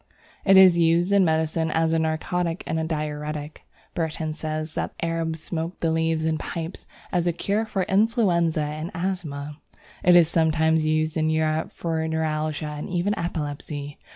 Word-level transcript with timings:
It 0.43 0.57
is 0.57 0.79
used 0.79 1.11
in 1.11 1.23
medicine 1.23 1.69
as 1.69 1.93
a 1.93 1.99
narcotic 1.99 2.63
and 2.65 2.79
diuretic. 2.89 3.61
Burton 3.93 4.33
says 4.33 4.73
that 4.73 4.97
the 4.97 5.05
Arabs 5.05 5.43
smoke 5.43 5.79
the 5.79 5.91
leaves 5.91 6.25
in 6.25 6.39
pipes 6.39 6.87
as 7.11 7.27
a 7.27 7.31
cure 7.31 7.67
for 7.67 7.83
influenza 7.83 8.63
and 8.63 8.89
asthma. 8.95 9.59
It 10.03 10.15
is 10.15 10.27
sometimes 10.27 10.87
used 10.87 11.17
in 11.17 11.29
Europe 11.29 11.71
for 11.71 12.07
neuralgia 12.07 12.65
and 12.65 12.89
even 12.89 13.13
epilepsy. 13.15 13.99